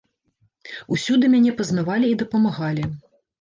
Усюды 0.95 1.29
мяне 1.33 1.51
пазнавалі 1.59 2.07
і 2.13 2.17
дапамагалі. 2.23 2.89